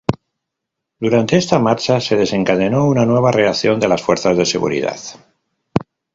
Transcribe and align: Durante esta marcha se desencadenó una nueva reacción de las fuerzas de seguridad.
Durante 0.99 1.37
esta 1.37 1.59
marcha 1.59 2.01
se 2.01 2.15
desencadenó 2.15 2.85
una 2.87 3.05
nueva 3.05 3.31
reacción 3.31 3.79
de 3.79 3.87
las 3.87 4.01
fuerzas 4.01 4.35
de 4.35 4.47
seguridad. 4.47 4.99